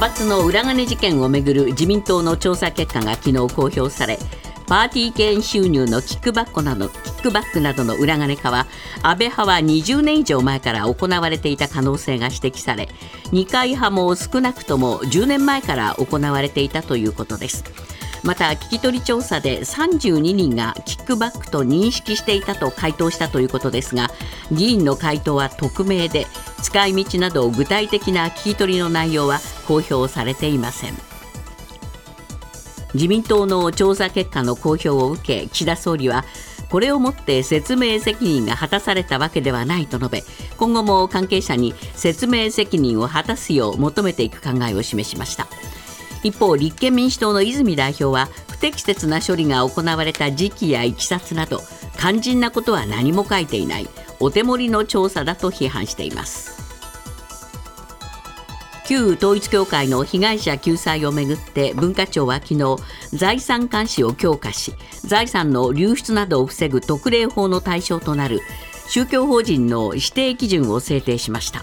[0.00, 4.18] 閥の裏金事件をめぐる自民党の調査結果が昨日公表され
[4.66, 8.66] パーティー券収入のキックバックなどキックバックなどの裏金化は
[9.02, 12.88] 安倍派は20年以上前から行われていた可能性が指摘され
[13.30, 17.64] 二階派も少なくとも10年前から行われていたということです。
[18.22, 24.08] また聞き取り調査で32人がキックバックと認識していたと回答したということですが
[24.52, 26.26] 議員の回答は匿名で
[26.62, 31.10] 使い道など具体的な聞き取りの内容は公表されていません。
[32.94, 36.24] 自民党の調査結果の公表を受け岸田総理は
[36.70, 40.24] これをもって説明責任が果たされたわけではないと述べ
[40.56, 45.48] 今後も関係者に説明責任を果たすよう求めていく考えを示しました。
[46.22, 51.60] 一方立憲民主党の泉代表は不適切な処理が行われた時期やいきさつなど
[51.98, 53.88] 肝心なことは何も書いていない
[54.20, 56.60] お手盛りの調査だと批判しています。
[58.90, 62.76] 旧統一教会の被害者救済をめぐって文化庁は昨日
[63.12, 64.74] 財産監視を強化し
[65.04, 68.40] 財産の流出などを防ぐ特例法の対象となる
[68.88, 71.62] 宗教法人の指定基準を制定しました。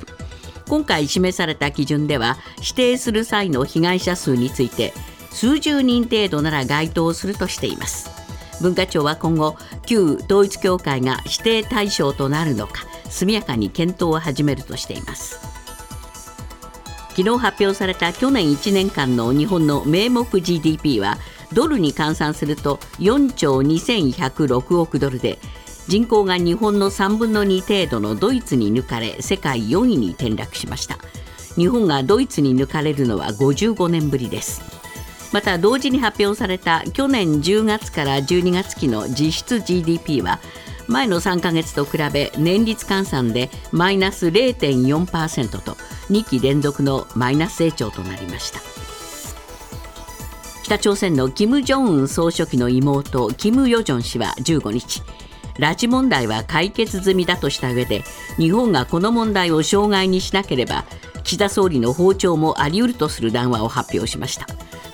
[0.67, 4.93] 今回示された基準では指定する際の被害者数について
[5.31, 8.09] 数十人程度なら該当するとしています。
[8.61, 15.39] 文化庁は今後旧統一教会が指定対象となるのか速やかに検討を始めるとしています。
[17.09, 21.17] 昨日発表された去年1年間の日本の名目 GDP は
[21.53, 25.39] ドルに換算すると4兆2106億ドルで
[25.87, 30.97] 人口が日本の3分の2程度のドイツに抜かれ世界4位に転落しました。
[31.55, 34.61] 日本がドイツに抜かれるのは55年ぶりです。
[35.31, 40.39] また同時に発表された去年10月から12月期の実質 GDP は
[40.87, 45.73] 前の3ヶ月と比べ年率換算でマイナス0.4%と
[46.09, 48.59] 2期連続のマイナス成長となりました。
[50.63, 55.01] 北朝鮮の金正恩総書記の妹金与正氏は15日
[55.57, 58.03] 拉致問題は解決済みだとした上で
[58.37, 60.85] 日本がこの問題を障害にしなければ
[61.23, 64.45] 岸田総理の訪朝もあり得るとする談話を発表しました。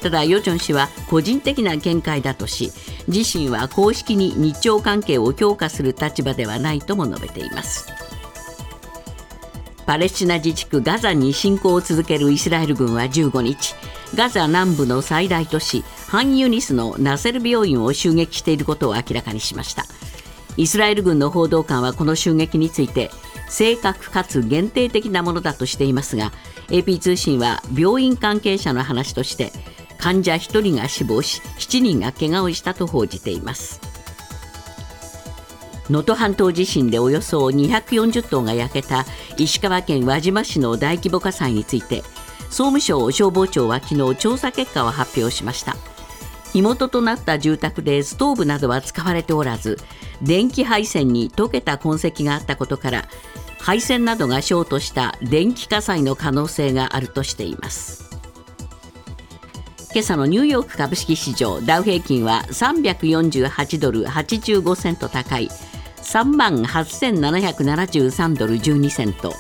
[0.02, 2.72] ただヨジョン氏は個人的な見解だとし
[3.08, 7.88] 自身は公式に日朝関係を強化する立場ではないとも述べています。
[9.86, 13.76] パレスチナ自治区ガザに侵攻を続けるイスラエル軍は15日
[14.16, 19.86] ガザ南部の最大都市ハンユニスのナセル病院を襲撃していることを明らかにしました。
[20.58, 23.10] イスラエル軍の報道官はこの襲撃について
[23.50, 26.32] 正確かつ限定的なものだとしていますが
[26.68, 29.52] AP 通信は病院関係者の話として
[29.98, 33.80] 患者1人が死亡し7人が怪我をしたと報じています。
[35.90, 39.06] 能登半島地震でおよそ240棟が焼けた
[39.38, 42.04] 石川県輪島市の大規模火災について
[42.50, 45.76] 総務省消防庁は昨日調査結果を発表しました。
[46.54, 49.80] 火元となった住宅でストーブなどは使われておらず
[50.22, 53.10] 電気配線に溶けた痕跡があったことから
[53.60, 58.04] 配線などがショートした電気火災の可能性があるとしています。
[59.94, 65.50] 今朝のニューヨーク株式市場ダウ平均は348ドル85セント高い
[65.98, 69.34] 3万8773ドル12セント。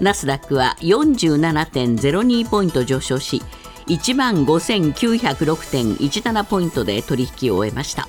[0.00, 3.42] ナスダックは47.02ポイント上昇し
[3.86, 8.08] 1万5906.17ポイントで取引を終えました。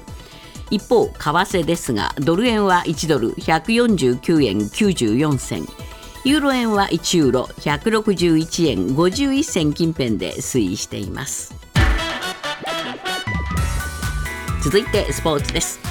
[0.69, 5.66] 一方為替ですがドル円は1ドル149円94銭。
[6.25, 11.56] ユーロ円は1ユーロ161円51銭近辺で推移しています。
[14.61, 15.88] 続いてスポーツです。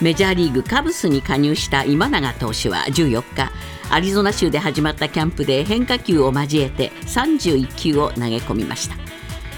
[0.00, 3.52] メジャーリーグカブスに加入した今永投手は14日
[3.90, 8.96] アリゾナ州で始まったキャンプで変化球を交えて31球を投げ込みました。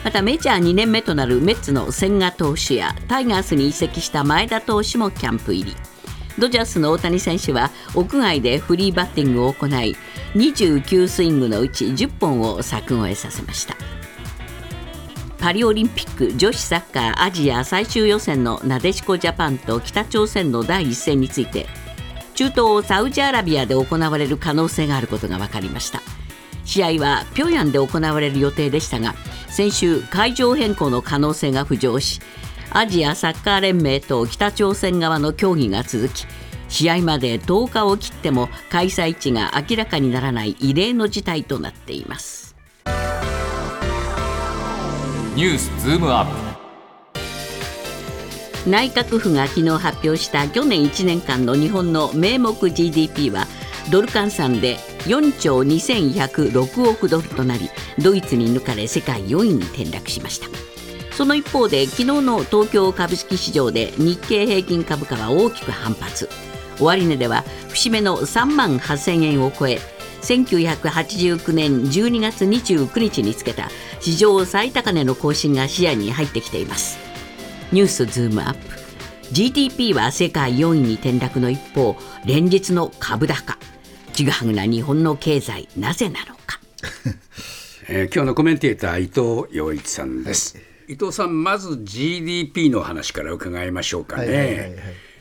[0.05, 5.77] またメジャー2年目となるメッツの千賀投手やタイガースに移籍した前田投手もキャンプ入り。
[6.39, 9.97] ドジャースの大谷選手は屋外でフリーバッティングを行い
[10.35, 13.75] 29スイングのうち10本を柵越えさせました。
[15.39, 21.67] パリオリンピック女子サッカーアジア最終予選のなでしこジャパンと北朝鮮の第一戦について
[22.35, 26.03] 中東サウジアラビアで行われる可能性があることが分かりました。
[26.67, 29.15] 試合は平壌で行われる予定でしたが
[29.49, 32.21] 先週会場変更の可能性が浮上し
[32.71, 36.27] アジアサッカー連盟と北朝鮮側の協議が続き
[36.69, 42.46] 試合まで10日を切っても開催地が明らかにならない異例の事態となっています。
[45.37, 46.25] ニュースズームアッ
[48.65, 48.71] プ。
[48.71, 53.47] 内閣府が昨日発表した去年1年間の日本の名目 GDP は
[53.91, 57.69] ドル換算で4兆2106億ドルとなり
[58.03, 60.47] ドイツに抜かれ世界4位に転落しました。
[61.15, 66.31] その一方で昨日の東京株式市場で日経平均株価は大きく反発。
[66.79, 69.81] 終値では節目の3万8000円を超え
[70.27, 73.71] 1989年12月29日につけた
[74.01, 76.99] 史上最高値の更新が視野に入ってきています。
[77.71, 78.77] ニュースズームアップ。
[79.33, 83.57] GDP は世界4位に転落の一方連日の株高。
[84.17, 86.59] ちぐはぐな日本の経済なぜなのか、
[87.87, 94.73] えー、今日のコメンテーター伊藤洋一さんです、はい、伊藤さんまず GDP の話から伺いましょうかね、はいはいはい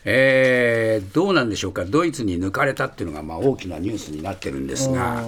[0.08, 5.24] えー、どうなんでしょうか、ドイツに抜かれたっていうのがまあ大きなニュースになってるんですが、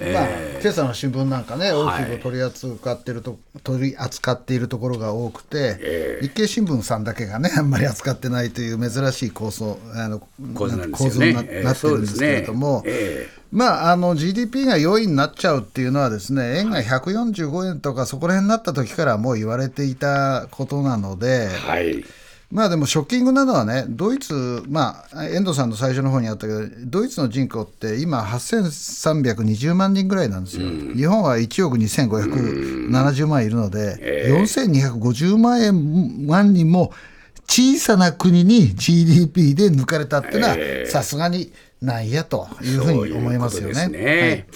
[0.00, 0.28] えー、まあ、
[0.60, 10.20] 今朝の新聞なんかね、大きく取り扱っていると、はい、取り扱っているところが多くて、えー、日経新聞さんだけがね、 あんまり扱ってないという珍しい構想あの
[10.54, 12.82] 構図、ね、にな,、なってるんですけれども。
[12.84, 13.46] えー。
[13.52, 22.04] まあ、あの GDP が4位になっちゃうっていうのはですね円が145円とかそこら辺になった時からもう言われていたことなので、はい、
[22.50, 36.92] まあでもショッキングなのはね、ドイツ、まあ、遠藤さんの最初の方にあったけど、ドイツの人口って今、8320万人ぐらいなんですよ、うん、日本は1億2570万いるので、えー、4250万円万人も
[37.48, 40.56] 小さな国に GDP で抜かれたっていうのは、
[40.86, 41.52] さすがに
[41.82, 43.84] ないやというふうに思いますよね。
[43.84, 44.46] ううねはい、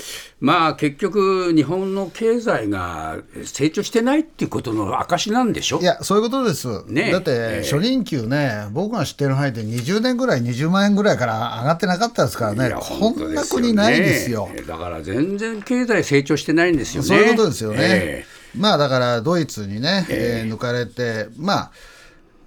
[0.41, 5.81] まあ結局、日本の経済が成長してないっていうことの証なんでしょ？
[5.81, 6.85] いや、そういうことです。
[6.87, 14.49] ね、だって、初任給ね、僕が知ってる範囲で20年ぐらい、20万円ぐらいから上がってなかったですからね、こんな国ないですよ。
[14.67, 17.09] だから全然経済成長してないんですよね。
[17.09, 17.79] そういうことですよね。
[17.81, 21.71] えー、まあだからドイツにね、えー、抜かれて、まあ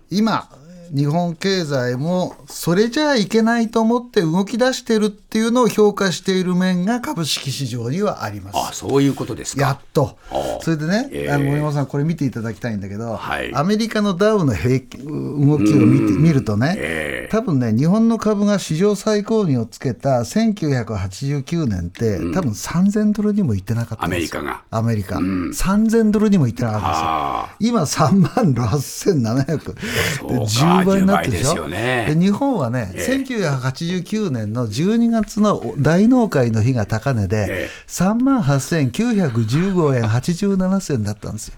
[0.10, 0.50] 今、
[0.96, 8.56] 日本経済もそれじゃいけないと思って動き出してるっていうのを評価している面が株式市場にはあります。
[8.56, 10.16] あそういうことですやっと。
[10.62, 24.40] それでね、えー、あの森山さん、これ見ていただきたいんだけど、はい、アメリカのダウの平均動きを見て見るとね、えー、多分ね、日本の株が史上最高値をつけた1989年って、うん、多分3000ドルにもいってなかったんですよ。
[24.40, 24.64] アメリカが。
[24.70, 25.18] アメリカ。
[25.18, 27.72] うん、3000ドルにもいってなかったんですよ。
[27.72, 29.76] 今3万6700。
[30.20, 41.56] 10倍になってるでしょ、ね、で日本はね、えー、1989年の12月の大納会の日が高値で、えー、3万8915円87銭だったんですよ。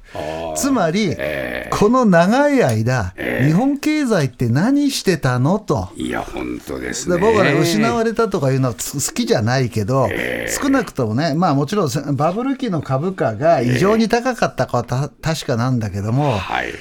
[0.55, 5.89] つまり、えー、この長い間、えー、日本経済って何してたのと。
[5.95, 7.17] いや、本当ですね。
[7.17, 14.83] 僕はね、失われたとかいうのは好きじゃないけど、えー、少なくともね、まあもちろんバブル期の株価が異常に高かったかは
[15.21, 16.73] 確かなんだけども、はい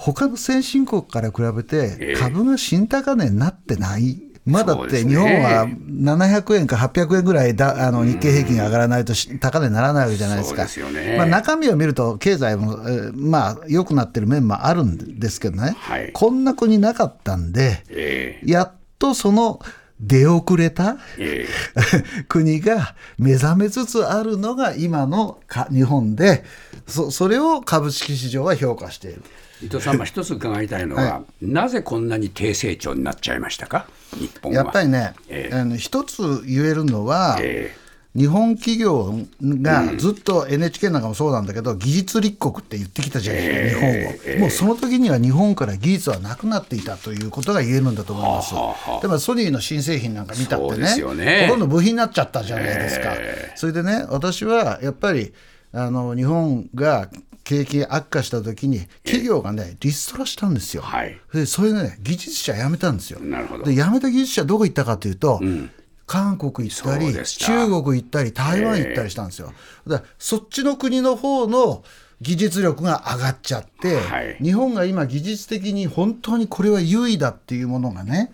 [0.00, 4.29] 他の先進国から比べて株が新高値になってない。
[4.46, 19.60] まだって日本は700円か800円ぐらいだあの日経平均が上がらないと高値にならないわけじゃないですか、ね、まあ、中身を見ると経済も、えー、まあ良くなってる面もあるんですけどね、はい、こんな国なかったんで、えー、やっとその
[20.00, 25.38] 出遅れた、えー、 国が目覚めつつあるのが今の
[25.70, 26.44] 日本で
[26.86, 29.22] そそれを株式市場は評価している。
[29.62, 33.86] 伊藤さん、一つ伺いたいのは、はい、なぜこんなに低成長になっちゃいましたか、
[34.18, 48.54] 日本やっぱりね、えー、あの一つ言えるのは、えー、日本企業がずっと NHK なんかもそうなんだけど、うん、技術立国って言ってきたじゃないですか、日本を、えー、もうその時には日本から技術はなくなっていたということが言えるんだと思います。
[48.54, 51.46] はあはあ、でもソニーの新製品なんか見たってね、ね。
[51.48, 53.14] ほとんど部品になっちゃったじゃないですか。
[53.56, 55.32] それでね、私はやっぱり
[55.72, 57.08] あの日本が
[57.44, 63.20] 景気悪化した時に企業がねリストラしたんですよ、はい、でそれでね技術者辞めたんですよ。
[63.20, 63.64] なるほど。
[63.64, 65.70] で辞めた技術者どこ行ったかというと、うん、
[66.06, 69.52] 韓国行ったり中国行ったり台湾行ったりしたんですよ。
[69.86, 71.84] だそっちの国の方の
[72.20, 78.32] 技術力が上がっちゃって、はい、日本が今技術的に本当にこれは優位だっていうものがね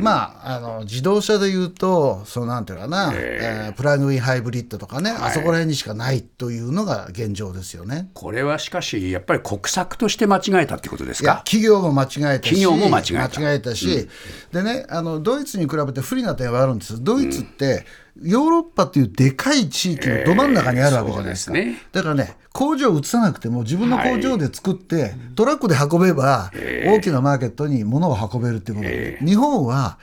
[0.00, 8.08] まああの自動車でいうとそのなんていうかな、えー、えー、プラグインハイブリッドとかね、はい、あそこら辺にしかないというのが現状ですよね。
[8.14, 11.42] これはしかしやっぱり国策として間違えたってことですか？
[11.44, 13.40] 企業も間違えたし企業も間違えた。
[13.40, 17.02] 間違えたし、うん、でねあのドイツに比べて不利な点はあるんです。
[17.02, 17.82] ドイツって、うん、
[18.22, 26.50] ヨーロッパっていうでかい地域のど真ん中にあるわけじゃないですか、えーすね、だからね工場を移さなくても自分の工場で作って、トラックで運べば
[26.86, 29.98] 大きなマーケットに物を運べるっていうことで、日本は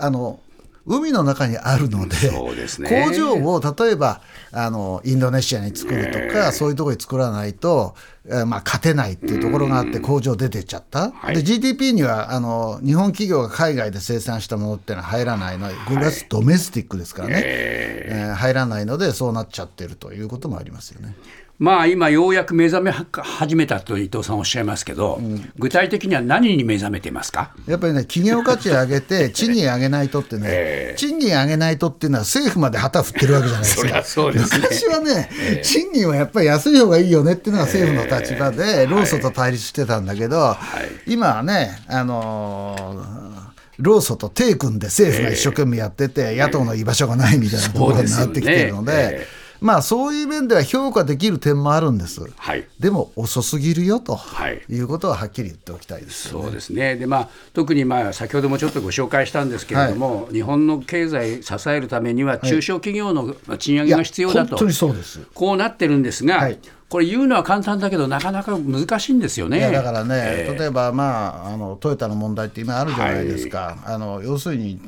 [0.00, 0.40] あの
[0.86, 4.20] 海の中にあるので、ね、工場を例えば
[4.52, 7.94] あのインドネシアに作るとか、そういうところに作らないと
[8.28, 11.34] えーまあ、勝てないっていうところがあって工場出てっちゃった、はい。
[11.36, 21.14] で GDP にはあの日本企業が海外で生産したものっていうのは入らないの5月ドメスティックですからね、えー入らないのでそうなっちゃってるということもありますよね。
[21.58, 25.18] まあ今ようやく目覚め始めたと伊藤さんおっしゃいますけど、
[25.58, 27.54] 具体的には何に目覚めてますか？
[27.66, 34.02] やっぱりね、企業価値上げて、 賃金上げないとってね、賃金上げないとっていうのは、政府まで旗振ってるわけじゃないですか。
[34.04, 34.58] そうですね。
[34.60, 35.30] 昔はね、
[35.62, 40.56] 賃金はやっぱり安い方がいいよねっていうのが政府の立場で、労組と対立してたんだけど、
[41.06, 43.46] 今はね、あのー
[43.78, 49.26] 労組と手組んで政府が一生懸命やってて、野党の居場所がないみたいなところになってきてるので、
[49.60, 52.20] まあそういう面では評価できる点もあるんです。
[52.36, 52.66] はい。
[52.78, 54.62] でも遅すぎるよとはい。
[54.68, 56.44] いうことははっきり言っておきたいですよね。
[56.44, 56.96] そうですね。
[56.96, 65.20] で、まあ、特にまあ先ほどもちょっとご紹介したんですけれども、日本の経済支えるためには、中小企業の賃上げが必要だと、いや本当にそうです。
[65.34, 66.58] こうなってるんですが、はい。
[66.88, 69.58] これ、言うのは簡単だけど、なかなか難しいんですよね。
[69.58, 74.80] いやだからね、例えば、まあ、あのトヨタの問題って今あるじゃないですか、あの要するに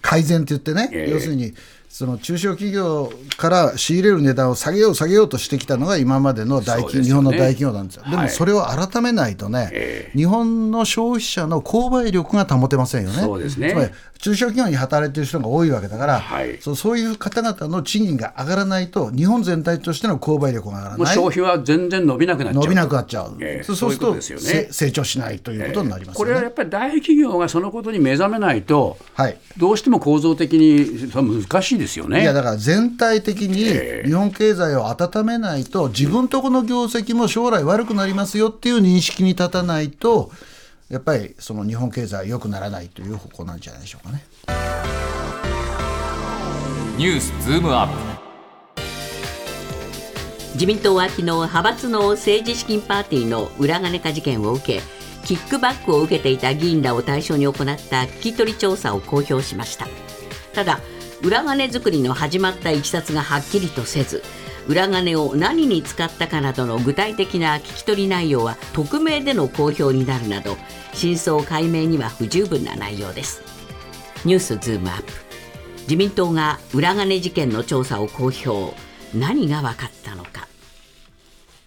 [0.00, 1.10] 改善って言ってね、ええ。
[1.10, 1.52] 要するに
[1.90, 8.04] その中小企業から仕入れる値段を下げよう、下げようとしてきたのが今までの大企、ね日本の大企業なんですよ。
[8.04, 13.20] でもはいそれを改めないとね、え日本の消費者の購買力が保てませんよね。
[13.20, 16.58] そうですねつまり中小企業に働いてる人が多いわけだから、はい。
[16.60, 21.14] そうそういう方々の賃金が上がらないと、日本全体としての購買力が上がらない。
[21.14, 24.20] 消費は全然伸びなくなっちゃう伸びなくなっちゃう、ええそうするとね。
[24.20, 26.24] せ成長しないということになりますよね。
[26.24, 29.38] これはやっぱり大企業がそのことに目覚めないと、はい。
[29.56, 32.20] どうしても構造的に難しいですよね。
[32.20, 40.30] いやだから全体的に日本経済を温めないと、自分とこの業績も将来悪くなりますよっていう認識に立たないと、
[40.90, 44.24] やっぱりその日本経済は良くならないという方向なんじゃないでしょうかね。
[46.98, 48.20] ニュースズームアップ
[50.54, 54.82] 自民党は昨日派閥の政治資金パーティーの裏金化事件を受け
[55.24, 57.66] キックバックを受けていた議員らを対象に行った
[58.02, 59.86] 聞き取り調査を公表しました
[60.52, 60.80] ただ
[61.22, 64.22] 裏金作りの始まったいきさつがはっきりとせず
[64.68, 70.56] 裏金を何に使ったかなどの具体的な聞き取り内容は匿名での公表になるなど
[70.92, 73.42] 真相解明には不十分な内容です。
[74.24, 75.12] ニュースズームアップ。
[75.82, 78.74] 自民党が裏金事件の調査を公表。
[79.14, 80.49] 何が分かったのか。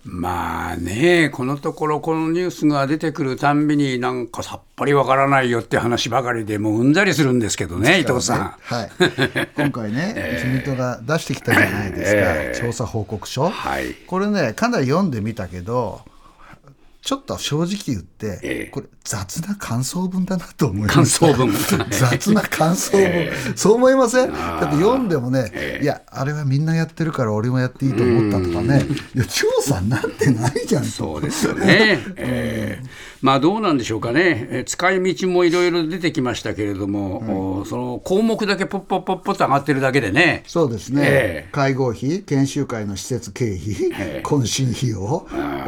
[0.05, 8.55] まあね、このところ、このニュースが出てくるたんびに、なんかさっぱりわからないよって話ばかりで、もううんざりするんですけどね、伊藤さん。
[8.61, 8.91] はい、
[9.55, 12.59] 今回ね、 自民党が出してきたじゃないですか、ええ。
[12.59, 13.93] 調査報告書、はい。
[14.05, 16.01] これね、かなり読んでみたけど、
[17.03, 18.71] ちょっと正直言って、ええ。
[18.71, 21.27] これ、雑な感想文だなと思いま感した。
[21.27, 21.51] 想文。
[21.91, 24.31] 雑な感想文、 そう思いません？
[24.31, 30.89] だって読んでもね、いや、あれはみんなやってるから、俺もやっていいと思ったとかね、いや、調査になってないじゃんと。
[30.89, 31.99] そうですよね。
[32.15, 41.49] えーまあどうなんでしょうかね、えー使い道もいろいろ出てきましたけれども、おその項目だけポッポッポッポッと上がってるだけでね、そうですね、ええ。
[41.53, 44.21] 会合費、研修会の施設経費、ええ。
[44.25, 45.25] 懇親費用、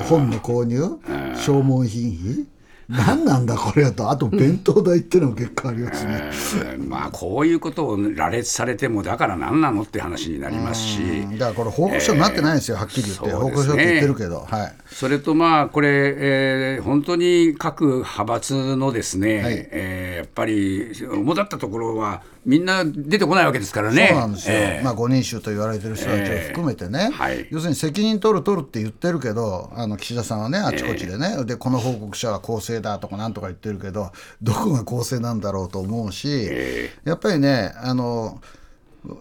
[0.09, 0.99] 本の購入、
[1.35, 2.45] 消耗品費、
[2.87, 6.11] 何なんだこれと、あと弁当代っていうのも結構ありますね。
[6.13, 10.99] えーまあこういうことを羅列されても、だから何なのって話になりますし。
[11.37, 19.67] だからこれ、報告書になってないんですよ、はっきり言って、ね報告書って言ってるけど、はい、それとまあこれ、えー本当に各派閥のですね、はい。
[19.71, 24.07] えーやっぱり主だったところはみんな出てこないわけですからね。
[24.11, 27.47] そうなんですよ、えーまあ、5人衆と言われてる人たちを含めてね、はい。
[27.49, 34.11] 要するに責任取る、取るって言ってるけど、あの岸田さんはね、あちこちでね、で、この報告書は公正だとかなんとか言ってるけど、
[34.43, 36.49] どこが公正なんだろうと思うし、
[37.03, 38.39] やっぱりね、あの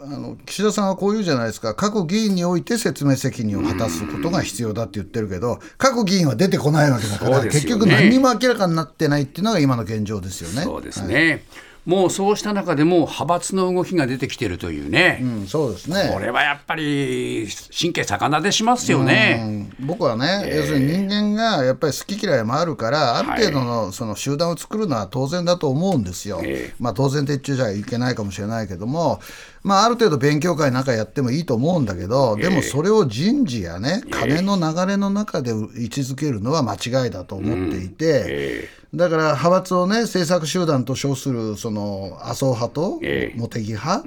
[0.03, 7.51] あの岸田さんはこう言うじゃないですか、各議員において説明責任を果たすことが必要だって言ってるけど、各議員は出てこないわけだから、ね。
[7.51, 10.63] 結局、何にも明らかになってないっていうのが今の現状ですよね。
[10.63, 11.45] そうですね、
[11.85, 16.11] もうそうした中でも派閥の動きが出てきてるというね、うん、そうですね。
[16.13, 17.47] これはやっぱり
[17.79, 19.69] 神経逆なでしますよね。
[19.79, 19.87] うん。
[19.87, 26.41] 僕はね、要するに人間がやっぱり好き嫌いもあるから、ある程度のその集団を作るのは当然だと思うんですよ。
[26.43, 26.75] ええ。
[26.79, 29.21] まあ、当然って言っちゃじゃいけないかもしれないけども、
[29.63, 35.55] まあ、ある程度勉強会なんかやってもいいと思うんだけど、でもそれを人事やね、金の流れの中で位
[35.87, 43.39] 置づけるのは間違いだと思っていて、だから派閥をね、政策集団と称するその麻生派とええ。
[43.39, 44.05] 茂木派、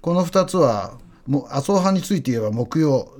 [0.00, 0.94] この2つは、
[1.26, 3.10] もう麻生派について言えば木曜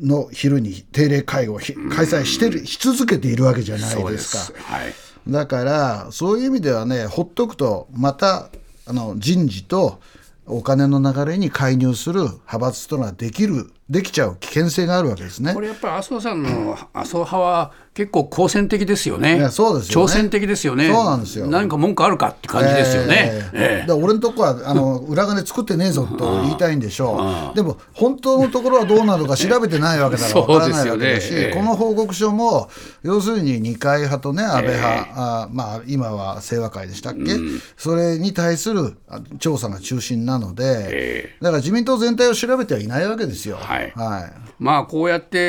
[0.00, 4.60] の昼に定例会合をひ開催してる、し続けているわけじゃないでですすか。
[4.62, 4.94] はい。
[5.28, 8.48] だからそういう意味ではねほっとくとまた
[8.86, 10.00] あの人事と
[10.46, 15.54] お金の流れに介入する派閥というのはできるできちゃう危険性があるわけですね。
[15.54, 19.48] これやっぱり麻生さんの麻生派は結構好戦的ですよね。
[19.48, 20.04] そうですよね。
[20.04, 20.88] 挑戦的ですよね。
[20.88, 21.46] そうなんですよ。
[21.46, 23.30] 何か文句あるかって感じですよね。
[23.32, 23.86] ええええ。
[23.86, 31.56] だから俺のとこはあの 裏金作ってねえぞと言いたいんでしょう、でも本当のところはどうなのか調べてないわけだから わからないわけだし、ねええ。
[31.56, 32.68] この報告書も
[33.02, 37.36] 要するに二階派とね安倍派、あまあ、今は清和会でしたっけ、
[37.78, 41.36] それに対するあ調査が中心なので、え。
[41.40, 43.56] だから自民党全体を調べてはいないわけですよ。
[43.56, 44.32] はいはい。
[44.58, 45.40] まあこうやって、え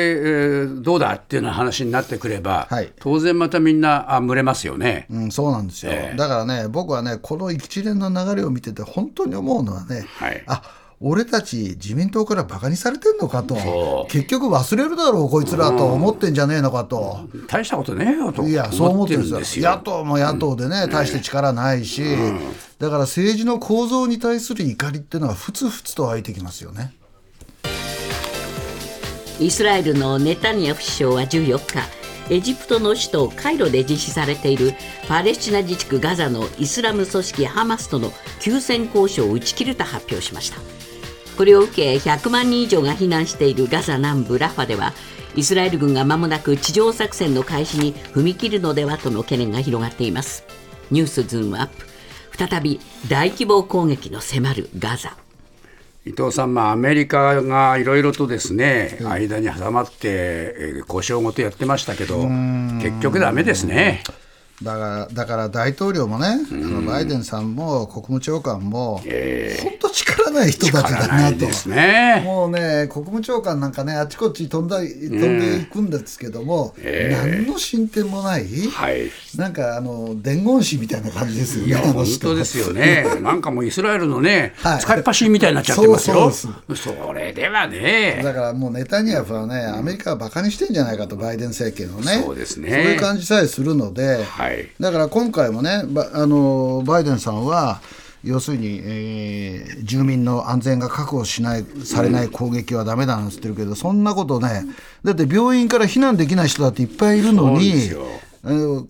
[0.64, 2.92] ーどうだっていうような話になってくれば、はい。
[3.00, 5.06] 当然またみんなあ群れますよね。
[5.10, 6.16] うん、そうなんですよ、ええ。
[6.16, 10.42] だからね、僕はね、この一連の流れを見てて、本当に思うのはね、はい。
[10.46, 10.62] あ
[11.02, 17.20] 俺たち自民党からバカにされてんのかそとう、結局忘れるだろう、こいつらと思ってんじゃねえのかと。
[17.46, 18.46] 大したことねえよと。
[18.46, 19.70] いや、そう思思ってるんですすよ。
[19.70, 22.02] 野党も野党でね、大して力ないし、
[22.78, 26.92] だから政治の構造に対する怒りっていうのは、ふつふつと湧いてきますよね。
[29.40, 32.00] イスラエルのネタニヤフ首相は14日
[32.32, 34.74] エジプトの首都カイロで実施されている
[35.08, 40.58] パレスチナ自治区ガザのイスラム組織ハマスとの休戦交渉を打ち切ると発表しました。
[41.38, 44.92] これを受け100万人以上が避難しているガザ南部ラファでは
[45.34, 50.44] イスラエル軍が間もなく地上作戦の開始に踏み切るのではとの懸念が広がっています。
[50.90, 51.86] ニュースズームアップ。
[52.36, 52.78] 再び
[53.08, 55.16] 大規模攻撃の迫るガザ。
[56.06, 62.26] 伊藤さん、まあ、アメリカがいろいろとですね、間に挟まって、えー交渉ごとやってましたけど、
[62.80, 64.02] 結局だめですね。
[64.62, 71.68] だからだから大統領もね、あのバイデンさんも国務長官も、本当力ない人たちだ力なと。
[71.68, 72.22] ね。
[72.24, 79.10] もうね、国務長官なんかね、あちこち飛んだ飛んでいくんですけども、何の進展もない、はい。
[79.36, 83.04] なんかあの伝言師みたいな感じですよね、本人当ですよね。
[83.22, 86.30] なんかもうイスラエルのね、はい使いっ走りみたいになっちゃってますよ。
[86.30, 88.20] そそうれではね。
[88.22, 97.80] だからもうネタニヤフはね、アメリカはバカにしてんじゃないかと、バイデン政権をね、そうですねそういう感じさえするので、はいだから今回もね、ばあのバイデンさんは、
[98.22, 104.64] 要するに、えー住民の安全が確保しないされない攻撃はだめだなんて言ってるけど、そんなことね、
[105.04, 107.90] だって病院から避難できない人だっていっぱいいるのに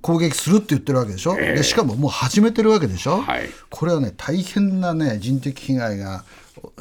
[0.03, 3.49] 攻撃するって言ってるわけでしょ、でしかももう始めてるわけでしょ、はい。
[3.71, 6.25] これはね、大変な、ね、人的被害が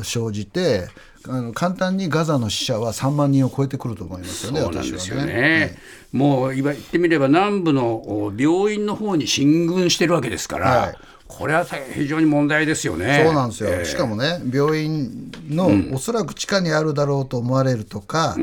[0.01, 0.87] 生じて、
[1.27, 5.77] あの簡単にガザの死者は3万人を超えてくると思いますよね、そうなんですよ私はね。
[6.11, 10.95] もう言ってみれば南部のお病院の方に進軍してるわけですから、はい
[11.29, 13.21] これは非常に問題ですよね。
[13.23, 13.85] そうなんですよ、ええ。
[13.85, 18.35] しかもね、病院の、おそらく地下にあるだろうと思われるとか、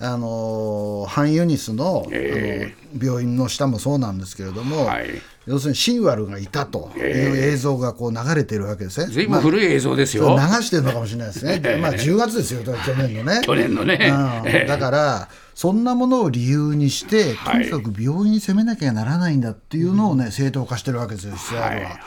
[0.00, 5.06] あのハンユニスの,、えあの病院の下もそうなんですけれども、はい。
[5.46, 9.06] 要するにシンワルがいたという映像がこう流れてるわけですね。
[9.06, 10.40] ずいぶん古い映像ですまよ。
[10.40, 13.40] あ流してるのかもしれないですね、 まあ、10月ですよ、去年のね。
[13.46, 13.98] 去年のね。
[14.00, 14.48] うん。
[14.50, 14.66] ええ。
[14.66, 17.64] だから、そんなものを理由にして、とはい。
[17.64, 21.98] にかく病院に攻めなきゃならないんだっていうのをね、正当化してるわけですよ、イスラエルは。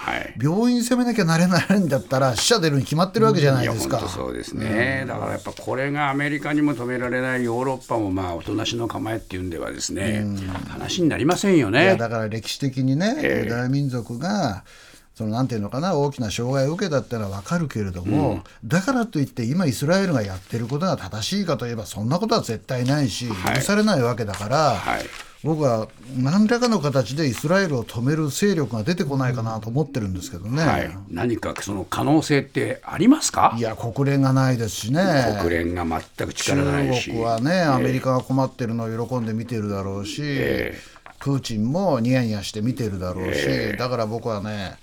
[0.42, 4.00] 病院に攻めなきゃなれないんだったら、死者出るに決まってるわけじゃないですか。
[4.08, 10.26] そうですね、だからやっぱこれがアメリカにも止められないヨーロッパもまあおとなしの構えっていうんではですね、
[10.68, 11.96] 話になりませんよいやね。
[11.98, 13.46] だから歴史的にね、ええ。
[13.46, 14.64] ユダヤ民族が
[15.18, 23.56] そのなんていうのかな大きな障害を受けたっのは分かるけれども、だからといって今イスラエルがやってることが正しいかといえばそんなことは絶対ないし、はい。
[23.56, 25.06] 許されないわけだから、はい。
[25.44, 30.64] 僕は何らかの形でイスラエルを止める勢力が出てこないかなと思ってるんですけどね。
[30.64, 33.56] はい、何かその可能性ってありますか？
[33.58, 35.38] いや国連がないですしね。
[35.40, 37.06] 国連が全く力ないし。
[37.06, 40.80] 中国はね、アメリカが困ってるのを喜んで見てるだろうし、え
[41.20, 44.78] プーチンもニヤニヤして見てるだろうし、だから僕はね、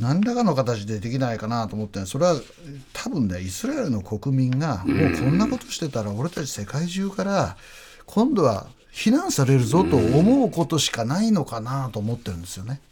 [0.00, 2.34] 何らかの形でできないかなと思って、それは
[2.94, 7.56] 多分ね、イスラエルの国民が、もうこんなことしてたら、俺たち世界中から、
[8.06, 12.80] 今度は非難されるぞと思うことしかないのかなと思ってるんですよね。